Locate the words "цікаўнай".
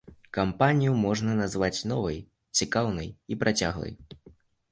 2.61-3.09